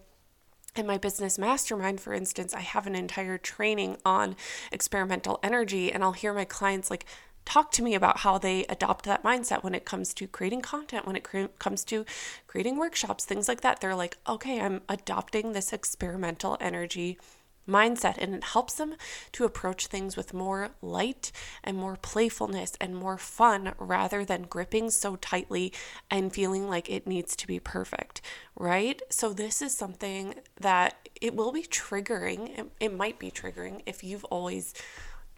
in 0.76 0.86
my 0.86 1.00
business 1.00 1.40
mastermind, 1.40 2.00
for 2.00 2.14
instance, 2.14 2.54
I 2.54 2.60
have 2.60 2.86
an 2.86 2.94
entire 2.94 3.40
training 3.40 3.98
on 4.06 4.36
experimental 4.72 5.40
energy, 5.42 5.92
and 5.92 6.04
I'll 6.04 6.12
hear 6.12 6.36
my 6.36 6.46
clients 6.46 6.92
like 6.92 7.08
talk 7.46 7.72
to 7.72 7.82
me 7.82 7.96
about 7.96 8.20
how 8.20 8.38
they 8.38 8.64
adopt 8.66 9.06
that 9.06 9.24
mindset 9.24 9.64
when 9.64 9.74
it 9.74 9.86
comes 9.86 10.14
to 10.14 10.28
creating 10.28 10.62
content, 10.62 11.08
when 11.08 11.16
it 11.16 11.24
cre- 11.24 11.46
comes 11.58 11.84
to 11.86 12.06
creating 12.46 12.78
workshops, 12.78 13.26
things 13.26 13.48
like 13.48 13.62
that. 13.62 13.82
They're 13.82 13.96
like, 13.96 14.18
okay, 14.30 14.62
I'm 14.62 14.84
adopting 14.88 15.54
this 15.54 15.74
experimental 15.74 16.58
energy 16.62 17.18
mindset 17.68 18.18
and 18.18 18.36
it 18.36 18.44
helps 18.44 18.76
them 18.76 18.96
to 19.32 19.44
approach 19.44 19.88
things 19.88 20.16
with 20.16 20.34
more 20.34 20.70
light 20.82 21.32
and 21.64 21.78
more 21.78 21.98
playfulness 21.98 22.74
and 22.80 22.96
more 22.96 23.18
fun 23.18 23.74
rather 23.78 24.24
than 24.24 24.44
gripping 24.44 24.90
so 24.90 25.16
tightly 25.16 25.74
and 26.10 26.34
feeling 26.34 26.68
like 26.70 26.90
it 26.90 27.08
needs 27.08 27.36
to 27.36 27.48
be 27.48 27.60
perfect, 27.60 28.22
right? 28.56 29.02
So 29.10 29.34
this 29.34 29.62
is 29.62 29.76
something 29.76 30.36
that 30.60 31.10
it 31.22 31.36
will 31.36 31.52
be 31.52 31.64
triggering. 31.64 32.60
It, 32.60 32.72
it 32.80 32.94
might 32.94 33.20
be 33.20 33.32
triggering 33.32 33.82
if 33.86 34.04
you've 34.04 34.26
always 34.26 34.74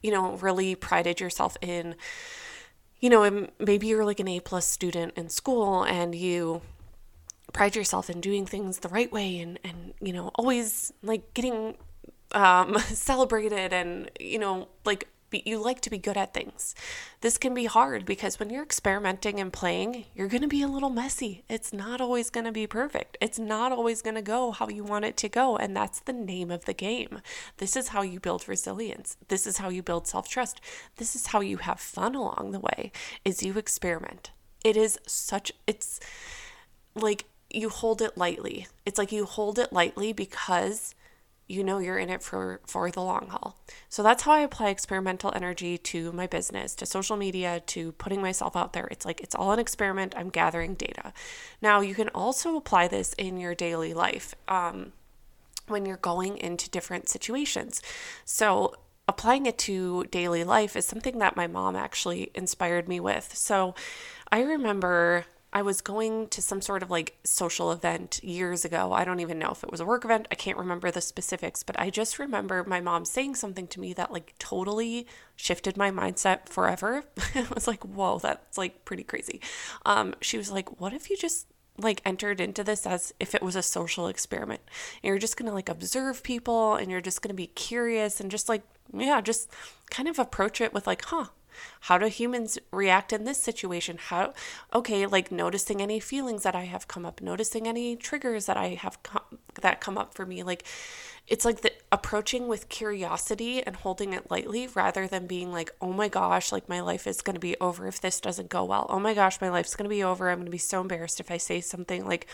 you 0.01 0.11
know, 0.11 0.35
really 0.37 0.75
prided 0.75 1.19
yourself 1.19 1.57
in, 1.61 1.95
you 2.99 3.09
know, 3.09 3.47
maybe 3.59 3.87
you're 3.87 4.05
like 4.05 4.19
an 4.19 4.27
A 4.27 4.39
plus 4.39 4.65
student 4.67 5.13
in 5.15 5.29
school 5.29 5.83
and 5.83 6.13
you 6.13 6.61
pride 7.53 7.75
yourself 7.75 8.09
in 8.09 8.21
doing 8.21 8.45
things 8.45 8.79
the 8.79 8.89
right 8.89 9.11
way 9.11 9.39
and, 9.39 9.59
and 9.63 9.93
you 9.99 10.13
know, 10.13 10.31
always 10.35 10.93
like 11.01 11.33
getting 11.33 11.75
um, 12.31 12.77
celebrated 12.79 13.73
and, 13.73 14.09
you 14.19 14.39
know, 14.39 14.67
like 14.85 15.07
you 15.31 15.61
like 15.61 15.81
to 15.81 15.89
be 15.89 15.97
good 15.97 16.17
at 16.17 16.33
things. 16.33 16.73
This 17.21 17.37
can 17.37 17.53
be 17.53 17.65
hard 17.65 18.05
because 18.05 18.39
when 18.39 18.49
you're 18.49 18.63
experimenting 18.63 19.39
and 19.39 19.51
playing, 19.51 20.05
you're 20.15 20.27
going 20.27 20.41
to 20.41 20.47
be 20.47 20.61
a 20.61 20.67
little 20.67 20.89
messy. 20.89 21.43
It's 21.49 21.73
not 21.73 21.99
always 21.99 22.29
going 22.29 22.45
to 22.45 22.51
be 22.51 22.65
perfect. 22.65 23.17
It's 23.19 23.37
not 23.37 23.71
always 23.71 24.01
going 24.01 24.15
to 24.15 24.21
go 24.21 24.51
how 24.51 24.69
you 24.69 24.83
want 24.83 25.05
it 25.05 25.17
to 25.17 25.29
go, 25.29 25.57
and 25.57 25.75
that's 25.75 25.99
the 25.99 26.13
name 26.13 26.49
of 26.49 26.65
the 26.65 26.73
game. 26.73 27.21
This 27.57 27.75
is 27.75 27.89
how 27.89 28.01
you 28.01 28.19
build 28.19 28.47
resilience. 28.47 29.17
This 29.27 29.45
is 29.45 29.57
how 29.57 29.69
you 29.69 29.83
build 29.83 30.07
self-trust. 30.07 30.61
This 30.95 31.15
is 31.15 31.27
how 31.27 31.41
you 31.41 31.57
have 31.57 31.79
fun 31.79 32.15
along 32.15 32.51
the 32.51 32.59
way. 32.59 32.91
Is 33.25 33.43
you 33.43 33.57
experiment. 33.57 34.31
It 34.63 34.77
is 34.77 34.99
such 35.05 35.51
it's 35.65 35.99
like 36.95 37.25
you 37.49 37.69
hold 37.69 38.01
it 38.01 38.17
lightly. 38.17 38.67
It's 38.85 38.97
like 38.97 39.11
you 39.11 39.25
hold 39.25 39.59
it 39.59 39.71
lightly 39.71 40.13
because 40.13 40.95
you 41.47 41.63
know 41.63 41.77
you're 41.79 41.97
in 41.97 42.09
it 42.09 42.21
for 42.21 42.59
for 42.67 42.91
the 42.91 43.01
long 43.01 43.27
haul. 43.29 43.57
So 43.89 44.03
that's 44.03 44.23
how 44.23 44.33
I 44.33 44.39
apply 44.39 44.69
experimental 44.69 45.31
energy 45.33 45.77
to 45.77 46.11
my 46.11 46.27
business, 46.27 46.75
to 46.75 46.85
social 46.85 47.15
media, 47.15 47.61
to 47.67 47.93
putting 47.93 48.21
myself 48.21 48.55
out 48.55 48.73
there. 48.73 48.87
It's 48.91 49.05
like 49.05 49.21
it's 49.21 49.35
all 49.35 49.51
an 49.53 49.59
experiment. 49.59 50.13
I'm 50.17 50.29
gathering 50.29 50.75
data. 50.75 51.13
Now 51.61 51.79
you 51.79 51.95
can 51.95 52.09
also 52.09 52.57
apply 52.57 52.89
this 52.89 53.13
in 53.13 53.37
your 53.39 53.55
daily 53.55 53.93
life 53.93 54.35
um, 54.47 54.91
when 55.67 55.85
you're 55.85 55.97
going 55.97 56.37
into 56.37 56.69
different 56.69 57.07
situations. 57.09 57.81
So 58.25 58.75
applying 59.07 59.45
it 59.45 59.57
to 59.57 60.03
daily 60.11 60.43
life 60.43 60.75
is 60.75 60.85
something 60.85 61.19
that 61.19 61.37
my 61.37 61.47
mom 61.47 61.75
actually 61.75 62.29
inspired 62.35 62.89
me 62.89 62.99
with. 62.99 63.35
So 63.35 63.73
I 64.31 64.41
remember 64.41 65.25
I 65.53 65.61
was 65.61 65.81
going 65.81 66.27
to 66.29 66.41
some 66.41 66.61
sort 66.61 66.83
of 66.83 66.91
like 66.91 67.17
social 67.23 67.71
event 67.71 68.19
years 68.21 68.65
ago. 68.65 68.91
I 68.91 69.05
don't 69.05 69.21
even 69.21 69.39
know 69.39 69.51
if 69.51 69.63
it 69.63 69.71
was 69.71 69.79
a 69.79 69.85
work 69.85 70.03
event. 70.03 70.27
I 70.29 70.35
can't 70.35 70.57
remember 70.57 70.91
the 70.91 71.01
specifics, 71.01 71.63
but 71.63 71.79
I 71.79 71.89
just 71.89 72.19
remember 72.19 72.63
my 72.65 72.81
mom 72.81 73.05
saying 73.05 73.35
something 73.35 73.67
to 73.67 73.79
me 73.79 73.93
that 73.93 74.11
like 74.11 74.35
totally 74.39 75.07
shifted 75.35 75.77
my 75.77 75.89
mindset 75.89 76.49
forever. 76.49 77.05
I 77.35 77.47
was 77.53 77.67
like, 77.67 77.83
whoa, 77.83 78.19
that's 78.19 78.57
like 78.57 78.83
pretty 78.85 79.03
crazy. 79.03 79.39
Um, 79.85 80.15
she 80.21 80.37
was 80.37 80.51
like, 80.51 80.81
what 80.81 80.93
if 80.93 81.09
you 81.09 81.15
just 81.15 81.47
like 81.79 82.01
entered 82.05 82.41
into 82.41 82.63
this 82.63 82.85
as 82.85 83.13
if 83.19 83.35
it 83.35 83.43
was 83.43 83.55
a 83.55 83.61
social 83.61 84.07
experiment 84.07 84.61
and 85.03 85.09
you're 85.09 85.19
just 85.19 85.37
going 85.37 85.47
to 85.47 85.53
like 85.53 85.69
observe 85.69 86.23
people 86.23 86.75
and 86.75 86.89
you're 86.89 87.01
just 87.01 87.21
going 87.21 87.29
to 87.29 87.35
be 87.35 87.47
curious 87.47 88.19
and 88.19 88.31
just 88.31 88.49
like 88.49 88.63
yeah 88.93 89.21
just 89.21 89.51
kind 89.91 90.09
of 90.09 90.17
approach 90.17 90.59
it 90.59 90.73
with 90.73 90.87
like 90.87 91.05
huh 91.05 91.25
how 91.81 91.97
do 91.97 92.07
humans 92.07 92.57
react 92.71 93.13
in 93.13 93.23
this 93.23 93.41
situation? 93.41 93.97
How, 93.99 94.33
okay, 94.73 95.05
like 95.05 95.31
noticing 95.31 95.81
any 95.81 95.99
feelings 95.99 96.43
that 96.43 96.55
I 96.55 96.65
have 96.65 96.87
come 96.87 97.05
up, 97.05 97.21
noticing 97.21 97.67
any 97.67 97.95
triggers 97.95 98.45
that 98.45 98.57
I 98.57 98.69
have 98.69 99.01
come, 99.03 99.39
that 99.61 99.81
come 99.81 99.97
up 99.97 100.13
for 100.13 100.25
me. 100.25 100.43
Like, 100.43 100.63
it's 101.27 101.43
like 101.43 101.61
the 101.61 101.73
approaching 101.91 102.47
with 102.47 102.69
curiosity 102.69 103.61
and 103.61 103.75
holding 103.75 104.13
it 104.13 104.31
lightly 104.31 104.67
rather 104.67 105.07
than 105.07 105.27
being 105.27 105.51
like, 105.51 105.71
oh 105.81 105.91
my 105.91 106.07
gosh, 106.07 106.51
like 106.51 106.69
my 106.69 106.79
life 106.79 107.05
is 107.05 107.21
going 107.21 107.33
to 107.33 107.39
be 107.39 107.57
over 107.59 107.85
if 107.87 107.99
this 107.99 108.21
doesn't 108.21 108.49
go 108.49 108.63
well. 108.63 108.85
Oh 108.89 108.99
my 108.99 109.13
gosh, 109.13 109.41
my 109.41 109.49
life's 109.49 109.75
going 109.75 109.89
to 109.89 109.95
be 109.95 110.03
over. 110.03 110.29
I'm 110.29 110.37
going 110.37 110.45
to 110.45 110.51
be 110.51 110.57
so 110.57 110.79
embarrassed 110.79 111.19
if 111.19 111.29
I 111.29 111.37
say 111.37 111.59
something 111.59 112.05
like 112.05 112.27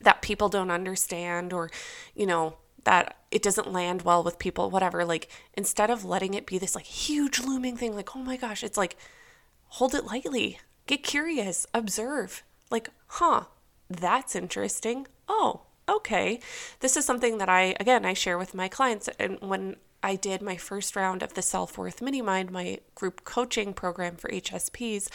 that 0.00 0.20
people 0.20 0.48
don't 0.48 0.70
understand 0.70 1.52
or, 1.52 1.70
you 2.14 2.26
know, 2.26 2.56
that 2.84 3.16
it 3.30 3.42
doesn't 3.42 3.72
land 3.72 4.02
well 4.02 4.22
with 4.22 4.38
people, 4.38 4.70
whatever. 4.70 5.04
Like, 5.04 5.28
instead 5.54 5.90
of 5.90 6.04
letting 6.04 6.34
it 6.34 6.46
be 6.46 6.58
this 6.58 6.74
like 6.74 6.84
huge 6.84 7.40
looming 7.40 7.76
thing, 7.76 7.94
like, 7.94 8.14
oh 8.16 8.20
my 8.20 8.36
gosh, 8.36 8.62
it's 8.62 8.76
like, 8.76 8.96
hold 9.68 9.94
it 9.94 10.04
lightly, 10.04 10.58
get 10.86 11.02
curious, 11.02 11.66
observe. 11.72 12.42
Like, 12.70 12.90
huh, 13.06 13.44
that's 13.88 14.36
interesting. 14.36 15.06
Oh, 15.28 15.62
okay. 15.88 16.40
This 16.80 16.96
is 16.96 17.04
something 17.04 17.38
that 17.38 17.48
I, 17.48 17.74
again, 17.78 18.04
I 18.04 18.14
share 18.14 18.38
with 18.38 18.54
my 18.54 18.68
clients. 18.68 19.08
And 19.18 19.38
when 19.40 19.76
I 20.02 20.16
did 20.16 20.42
my 20.42 20.56
first 20.56 20.96
round 20.96 21.22
of 21.22 21.34
the 21.34 21.42
Self 21.42 21.78
Worth 21.78 22.02
Mini 22.02 22.22
Mind, 22.22 22.50
my 22.50 22.78
group 22.94 23.24
coaching 23.24 23.72
program 23.72 24.16
for 24.16 24.28
HSPs, 24.30 25.08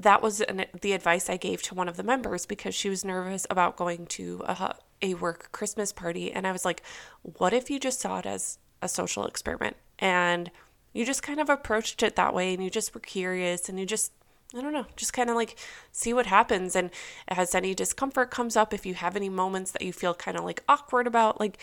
that 0.00 0.20
was 0.20 0.40
an, 0.42 0.66
the 0.82 0.92
advice 0.92 1.30
I 1.30 1.36
gave 1.36 1.62
to 1.62 1.74
one 1.74 1.88
of 1.88 1.96
the 1.96 2.02
members 2.02 2.44
because 2.44 2.74
she 2.74 2.90
was 2.90 3.04
nervous 3.04 3.46
about 3.48 3.76
going 3.76 4.06
to 4.06 4.42
a, 4.46 4.76
a 5.02 5.14
work 5.14 5.50
Christmas 5.52 5.92
party. 5.92 6.32
And 6.32 6.46
I 6.46 6.52
was 6.52 6.64
like, 6.64 6.82
what 7.22 7.52
if 7.52 7.70
you 7.70 7.78
just 7.78 8.00
saw 8.00 8.18
it 8.18 8.26
as 8.26 8.58
a 8.82 8.88
social 8.88 9.26
experiment 9.26 9.76
and 9.98 10.50
you 10.92 11.04
just 11.04 11.22
kind 11.22 11.40
of 11.40 11.48
approached 11.48 12.02
it 12.02 12.16
that 12.16 12.34
way 12.34 12.54
and 12.54 12.62
you 12.62 12.70
just 12.70 12.94
were 12.94 13.00
curious 13.00 13.68
and 13.68 13.78
you 13.78 13.86
just, 13.86 14.12
I 14.54 14.60
don't 14.60 14.72
know, 14.72 14.86
just 14.96 15.12
kind 15.12 15.28
of 15.28 15.36
like 15.36 15.58
see 15.92 16.12
what 16.12 16.26
happens. 16.26 16.74
And 16.74 16.90
as 17.28 17.54
any 17.54 17.74
discomfort 17.74 18.30
comes 18.30 18.56
up, 18.56 18.72
if 18.72 18.86
you 18.86 18.94
have 18.94 19.16
any 19.16 19.28
moments 19.28 19.72
that 19.72 19.82
you 19.82 19.92
feel 19.92 20.14
kind 20.14 20.36
of 20.36 20.44
like 20.44 20.62
awkward 20.68 21.06
about, 21.06 21.38
like, 21.40 21.58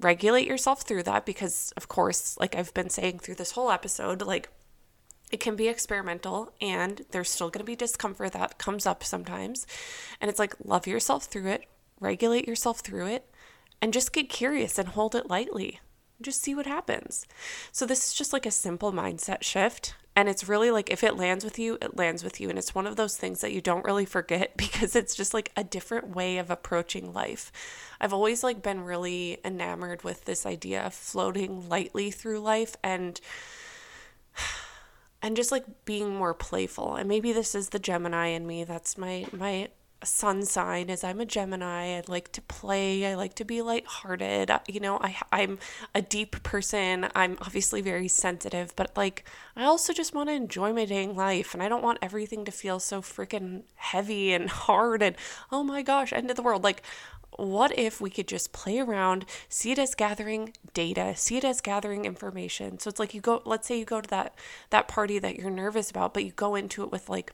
regulate 0.00 0.46
yourself 0.46 0.82
through 0.82 1.04
that 1.04 1.24
because, 1.24 1.72
of 1.76 1.88
course, 1.88 2.36
like 2.38 2.56
I've 2.56 2.74
been 2.74 2.90
saying 2.90 3.20
through 3.20 3.36
this 3.36 3.52
whole 3.52 3.70
episode, 3.70 4.22
like 4.22 4.48
it 5.30 5.40
can 5.40 5.56
be 5.56 5.68
experimental 5.68 6.52
and 6.60 7.02
there's 7.10 7.30
still 7.30 7.50
going 7.50 7.60
to 7.60 7.70
be 7.70 7.76
discomfort 7.76 8.32
that 8.32 8.58
comes 8.58 8.84
up 8.84 9.02
sometimes. 9.04 9.66
And 10.20 10.28
it's 10.28 10.38
like, 10.38 10.54
love 10.64 10.86
yourself 10.86 11.24
through 11.24 11.48
it, 11.48 11.64
regulate 12.02 12.46
yourself 12.48 12.80
through 12.80 13.06
it, 13.06 13.30
and 13.80 13.92
just 13.92 14.12
get 14.12 14.28
curious 14.28 14.78
and 14.78 14.88
hold 14.88 15.14
it 15.14 15.30
lightly. 15.30 15.80
Just 16.20 16.42
see 16.42 16.54
what 16.54 16.66
happens. 16.66 17.26
So, 17.72 17.86
this 17.86 18.08
is 18.08 18.14
just 18.14 18.32
like 18.32 18.46
a 18.46 18.50
simple 18.50 18.92
mindset 18.92 19.42
shift. 19.42 19.94
And 20.14 20.28
it's 20.28 20.48
really 20.48 20.70
like 20.70 20.90
if 20.90 21.02
it 21.02 21.16
lands 21.16 21.42
with 21.42 21.58
you, 21.58 21.78
it 21.80 21.96
lands 21.96 22.22
with 22.22 22.40
you. 22.40 22.50
And 22.50 22.58
it's 22.58 22.74
one 22.74 22.86
of 22.86 22.96
those 22.96 23.16
things 23.16 23.40
that 23.40 23.52
you 23.52 23.60
don't 23.60 23.84
really 23.84 24.04
forget 24.04 24.56
because 24.56 24.94
it's 24.94 25.14
just 25.14 25.32
like 25.32 25.50
a 25.56 25.64
different 25.64 26.14
way 26.14 26.38
of 26.38 26.50
approaching 26.50 27.12
life. 27.12 27.50
I've 28.00 28.12
always 28.12 28.42
like 28.42 28.62
been 28.62 28.82
really 28.82 29.38
enamored 29.44 30.02
with 30.02 30.24
this 30.24 30.44
idea 30.44 30.82
of 30.82 30.94
floating 30.94 31.68
lightly 31.68 32.10
through 32.10 32.40
life 32.40 32.76
and 32.82 33.20
and 35.22 35.36
just 35.36 35.52
like 35.52 35.84
being 35.84 36.14
more 36.14 36.34
playful. 36.34 36.96
And 36.96 37.08
maybe 37.08 37.32
this 37.32 37.54
is 37.54 37.70
the 37.70 37.78
Gemini 37.78 38.28
in 38.28 38.46
me. 38.46 38.64
That's 38.64 38.98
my 38.98 39.26
my 39.32 39.68
sun 40.04 40.44
sign 40.44 40.90
is 40.90 41.04
I'm 41.04 41.20
a 41.20 41.24
Gemini. 41.24 41.96
I 41.96 42.02
like 42.06 42.32
to 42.32 42.42
play. 42.42 43.06
I 43.06 43.14
like 43.14 43.34
to 43.34 43.44
be 43.44 43.62
lighthearted. 43.62 44.50
You 44.68 44.80
know, 44.80 44.98
I 44.98 45.16
I'm 45.32 45.58
a 45.94 46.02
deep 46.02 46.42
person. 46.42 47.08
I'm 47.14 47.38
obviously 47.40 47.80
very 47.80 48.08
sensitive, 48.08 48.74
but 48.76 48.96
like 48.96 49.24
I 49.56 49.64
also 49.64 49.92
just 49.92 50.14
want 50.14 50.28
to 50.28 50.34
enjoy 50.34 50.72
my 50.72 50.84
dang 50.84 51.16
life 51.16 51.54
and 51.54 51.62
I 51.62 51.68
don't 51.68 51.82
want 51.82 51.98
everything 52.02 52.44
to 52.44 52.52
feel 52.52 52.80
so 52.80 53.00
freaking 53.02 53.62
heavy 53.76 54.32
and 54.32 54.48
hard 54.50 55.02
and 55.02 55.16
oh 55.50 55.62
my 55.62 55.82
gosh, 55.82 56.12
end 56.12 56.30
of 56.30 56.36
the 56.36 56.42
world. 56.42 56.64
Like 56.64 56.82
what 57.36 57.76
if 57.78 58.00
we 58.00 58.10
could 58.10 58.28
just 58.28 58.52
play 58.52 58.78
around, 58.78 59.24
see 59.48 59.72
it 59.72 59.78
as 59.78 59.94
gathering 59.94 60.52
data, 60.74 61.14
see 61.16 61.38
it 61.38 61.44
as 61.44 61.60
gathering 61.60 62.04
information. 62.04 62.78
So 62.78 62.88
it's 62.88 62.98
like 62.98 63.14
you 63.14 63.20
go 63.20 63.42
let's 63.44 63.66
say 63.66 63.78
you 63.78 63.84
go 63.84 64.00
to 64.00 64.10
that 64.10 64.34
that 64.70 64.88
party 64.88 65.18
that 65.18 65.36
you're 65.36 65.50
nervous 65.50 65.90
about, 65.90 66.14
but 66.14 66.24
you 66.24 66.32
go 66.32 66.54
into 66.54 66.82
it 66.82 66.90
with 66.92 67.08
like 67.08 67.32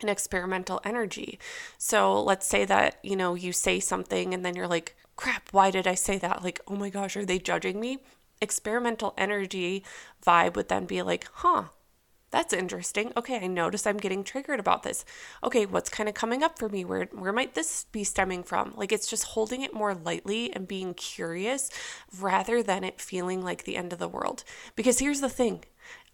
an 0.00 0.08
experimental 0.08 0.80
energy. 0.84 1.38
So 1.76 2.22
let's 2.22 2.46
say 2.46 2.64
that, 2.64 2.98
you 3.02 3.16
know, 3.16 3.34
you 3.34 3.52
say 3.52 3.80
something 3.80 4.32
and 4.32 4.44
then 4.44 4.54
you're 4.54 4.68
like, 4.68 4.96
crap, 5.16 5.48
why 5.50 5.70
did 5.70 5.86
I 5.86 5.94
say 5.94 6.18
that? 6.18 6.42
Like, 6.42 6.60
oh 6.68 6.76
my 6.76 6.90
gosh, 6.90 7.16
are 7.16 7.24
they 7.24 7.38
judging 7.38 7.80
me? 7.80 7.98
Experimental 8.40 9.14
energy 9.18 9.82
vibe 10.24 10.54
would 10.54 10.68
then 10.68 10.86
be 10.86 11.02
like, 11.02 11.28
huh, 11.32 11.64
that's 12.30 12.52
interesting. 12.52 13.12
Okay, 13.16 13.38
I 13.38 13.46
notice 13.46 13.86
I'm 13.86 13.96
getting 13.96 14.22
triggered 14.22 14.60
about 14.60 14.82
this. 14.82 15.04
Okay, 15.42 15.64
what's 15.64 15.88
kind 15.88 16.08
of 16.08 16.14
coming 16.14 16.42
up 16.42 16.58
for 16.58 16.68
me? 16.68 16.84
Where 16.84 17.08
where 17.12 17.32
might 17.32 17.54
this 17.54 17.86
be 17.90 18.04
stemming 18.04 18.42
from? 18.42 18.74
Like 18.76 18.92
it's 18.92 19.08
just 19.08 19.24
holding 19.24 19.62
it 19.62 19.72
more 19.72 19.94
lightly 19.94 20.52
and 20.52 20.68
being 20.68 20.94
curious 20.94 21.70
rather 22.20 22.62
than 22.62 22.84
it 22.84 23.00
feeling 23.00 23.42
like 23.42 23.64
the 23.64 23.76
end 23.76 23.92
of 23.92 23.98
the 23.98 24.08
world. 24.08 24.44
Because 24.76 24.98
here's 24.98 25.20
the 25.20 25.30
thing. 25.30 25.64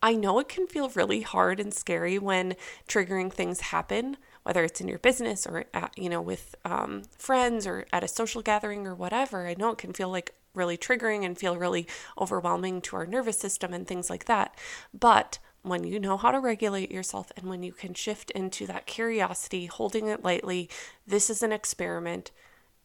I 0.03 0.15
know 0.15 0.39
it 0.39 0.49
can 0.49 0.67
feel 0.67 0.91
really 0.91 1.23
hard 1.23 1.59
and 1.59 1.73
scary 1.73 2.19
when 2.19 2.57
triggering 2.87 3.33
things 3.33 3.61
happen, 3.61 4.19
whether 4.43 4.63
it's 4.63 4.81
in 4.81 4.87
your 4.87 4.99
business 4.99 5.47
or 5.47 5.65
at, 5.75 5.97
you 5.97 6.09
know 6.09 6.21
with 6.21 6.55
um, 6.65 7.03
friends 7.19 7.67
or 7.67 7.87
at 7.93 8.05
a 8.05 8.09
social 8.09 8.43
gathering 8.43 8.87
or 8.87 8.95
whatever. 8.95 9.49
I 9.49 9.55
know 9.59 9.71
it 9.71 9.79
can 9.79 9.93
feel 9.93 10.11
like 10.11 10.35
really 10.55 10.77
triggering 10.79 11.25
and 11.25 11.37
feel 11.37 11.57
really 11.57 11.89
overwhelming 12.19 12.81
to 12.83 12.97
our 12.97 13.07
nervous 13.07 13.39
system 13.39 13.73
and 13.73 13.87
things 13.87 14.09
like 14.09 14.27
that. 14.27 14.57
But 14.93 15.39
when 15.65 15.83
you 15.83 15.99
know 15.99 16.19
how 16.19 16.31
to 16.31 16.39
regulate 16.39 16.93
yourself 16.93 17.33
and 17.37 17.49
when 17.49 17.63
you 17.63 17.73
can 17.73 17.95
shift 17.95 18.31
into 18.33 18.67
that 18.67 18.87
curiosity, 18.87 19.65
holding 19.65 20.09
it 20.09 20.23
lightly, 20.23 20.69
this 21.07 21.31
is 21.31 21.43
an 21.43 21.53
experiment, 21.53 22.31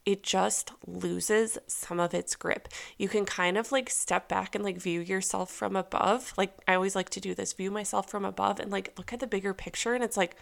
it 0.05 0.23
just 0.23 0.71
loses 0.87 1.57
some 1.67 1.99
of 1.99 2.13
its 2.13 2.37
grip. 2.37 2.69
You 2.97 3.09
can 3.09 3.25
kind 3.25 3.57
of 3.57 3.73
like 3.73 3.89
step 3.89 4.29
back 4.29 4.55
and 4.55 4.63
like 4.63 4.77
view 4.77 5.01
yourself 5.01 5.51
from 5.51 5.75
above. 5.75 6.33
Like 6.37 6.53
I 6.69 6.73
always 6.73 6.95
like 6.95 7.09
to 7.11 7.19
do 7.19 7.35
this, 7.35 7.51
view 7.51 7.69
myself 7.69 8.09
from 8.09 8.23
above 8.23 8.61
and 8.61 8.71
like 8.71 8.93
look 8.97 9.11
at 9.11 9.19
the 9.19 9.27
bigger 9.27 9.53
picture 9.53 9.93
and 9.93 10.03
it's 10.03 10.17
like 10.17 10.37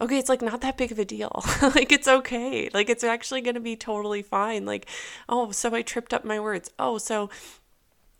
okay, 0.00 0.16
it's 0.16 0.30
like 0.30 0.40
not 0.40 0.62
that 0.62 0.78
big 0.78 0.90
of 0.90 0.98
a 0.98 1.04
deal. 1.04 1.44
like 1.62 1.92
it's 1.92 2.08
okay. 2.08 2.70
Like 2.72 2.88
it's 2.88 3.04
actually 3.04 3.42
going 3.42 3.54
to 3.54 3.60
be 3.60 3.76
totally 3.76 4.22
fine. 4.22 4.64
Like 4.64 4.88
oh, 5.28 5.50
so 5.50 5.74
I 5.74 5.82
tripped 5.82 6.14
up 6.14 6.24
my 6.24 6.40
words. 6.40 6.70
Oh, 6.78 6.96
so 6.96 7.28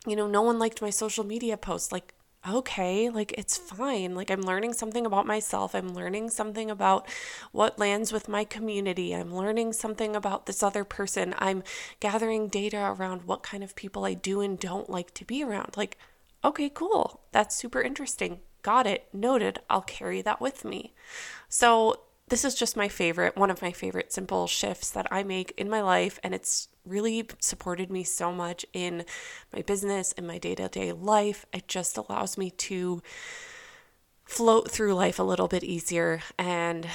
you 0.06 0.14
know, 0.14 0.26
no 0.26 0.42
one 0.42 0.58
liked 0.58 0.82
my 0.82 0.90
social 0.90 1.24
media 1.24 1.56
post. 1.56 1.90
Like 1.90 2.12
okay, 2.48 3.10
like 3.10 3.32
it's 3.36 3.58
fine. 3.58 4.14
Like 4.14 4.30
I'm 4.30 4.42
learning 4.42 4.72
something 4.72 5.04
about 5.04 5.26
myself. 5.26 5.74
I'm 5.74 5.94
learning 5.94 6.30
something 6.30 6.70
about 6.70 7.08
what 7.52 7.78
lands 7.78 8.12
with 8.12 8.28
my 8.28 8.44
community. 8.44 9.14
I'm 9.14 9.34
learning 9.34 9.74
something 9.74 10.16
about 10.16 10.46
this 10.46 10.62
other 10.62 10.84
person. 10.84 11.34
I'm 11.38 11.62
gathering 12.00 12.48
data 12.48 12.94
around 12.98 13.22
what 13.24 13.42
kind 13.42 13.62
of 13.62 13.76
people 13.76 14.04
I 14.04 14.14
do 14.14 14.40
and 14.40 14.58
don't 14.58 14.88
like 14.88 15.12
to 15.14 15.24
be 15.24 15.42
around. 15.42 15.76
Like, 15.76 15.98
okay, 16.44 16.70
cool. 16.70 17.20
That's 17.32 17.56
super 17.56 17.82
interesting. 17.82 18.40
Got 18.62 18.86
it. 18.86 19.08
Noted. 19.12 19.60
I'll 19.68 19.82
carry 19.82 20.22
that 20.22 20.40
with 20.40 20.64
me. 20.64 20.94
So, 21.48 22.00
this 22.30 22.44
is 22.44 22.54
just 22.54 22.76
my 22.76 22.88
favorite, 22.88 23.36
one 23.36 23.50
of 23.50 23.60
my 23.60 23.72
favorite 23.72 24.12
simple 24.12 24.46
shifts 24.46 24.90
that 24.90 25.06
I 25.10 25.22
make 25.24 25.52
in 25.56 25.68
my 25.68 25.82
life. 25.82 26.18
And 26.22 26.32
it's 26.32 26.68
really 26.86 27.28
supported 27.40 27.90
me 27.90 28.04
so 28.04 28.32
much 28.32 28.64
in 28.72 29.04
my 29.52 29.62
business 29.62 30.14
and 30.16 30.26
my 30.26 30.38
day 30.38 30.54
to 30.54 30.68
day 30.68 30.92
life. 30.92 31.44
It 31.52 31.68
just 31.68 31.96
allows 31.96 32.38
me 32.38 32.50
to 32.52 33.02
float 34.24 34.70
through 34.70 34.94
life 34.94 35.18
a 35.18 35.24
little 35.24 35.48
bit 35.48 35.64
easier 35.64 36.22
and 36.38 36.86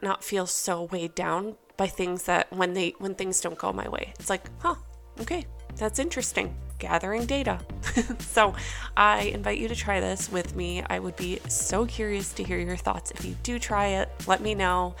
not 0.00 0.22
feel 0.22 0.46
so 0.46 0.84
weighed 0.84 1.14
down 1.16 1.56
by 1.76 1.88
things 1.88 2.22
that 2.24 2.52
when 2.52 2.72
they 2.74 2.94
when 2.98 3.16
things 3.16 3.40
don't 3.40 3.58
go 3.58 3.72
my 3.72 3.88
way. 3.88 4.14
It's 4.20 4.30
like, 4.30 4.48
huh, 4.60 4.76
okay, 5.20 5.44
that's 5.74 5.98
interesting. 5.98 6.54
Gathering 6.84 7.24
data. 7.24 7.58
so 8.18 8.54
I 8.94 9.22
invite 9.32 9.56
you 9.56 9.68
to 9.68 9.74
try 9.74 10.00
this 10.00 10.30
with 10.30 10.54
me. 10.54 10.82
I 10.90 10.98
would 10.98 11.16
be 11.16 11.40
so 11.48 11.86
curious 11.86 12.34
to 12.34 12.44
hear 12.44 12.58
your 12.58 12.76
thoughts. 12.76 13.10
If 13.10 13.24
you 13.24 13.34
do 13.42 13.58
try 13.58 13.86
it, 13.86 14.10
let 14.26 14.42
me 14.42 14.54
know. 14.54 14.94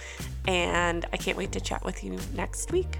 And 0.48 1.04
I 1.12 1.18
can't 1.18 1.36
wait 1.36 1.52
to 1.52 1.60
chat 1.60 1.84
with 1.84 2.02
you 2.02 2.18
next 2.32 2.72
week. 2.72 2.98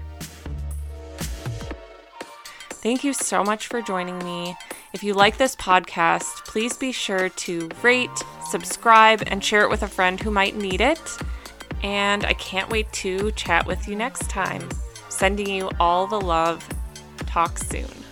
Thank 2.69 3.03
you 3.03 3.11
so 3.13 3.43
much 3.43 3.65
for 3.65 3.81
joining 3.81 4.19
me. 4.19 4.55
If 4.93 5.03
you 5.03 5.15
like 5.15 5.37
this 5.37 5.55
podcast, 5.55 6.45
please 6.45 6.77
be 6.77 6.91
sure 6.91 7.29
to 7.29 7.67
rate, 7.81 8.23
subscribe, 8.47 9.23
and 9.25 9.43
share 9.43 9.63
it 9.63 9.71
with 9.71 9.81
a 9.81 9.87
friend 9.87 10.19
who 10.19 10.29
might 10.29 10.55
need 10.55 10.79
it. 10.79 11.17
And 11.81 12.23
I 12.23 12.33
can't 12.33 12.69
wait 12.69 12.93
to 12.93 13.31
chat 13.31 13.65
with 13.65 13.87
you 13.87 13.95
next 13.95 14.29
time. 14.29 14.69
Sending 15.09 15.49
you 15.49 15.71
all 15.79 16.05
the 16.05 16.21
love. 16.21 16.69
Talk 17.25 17.57
soon. 17.57 18.04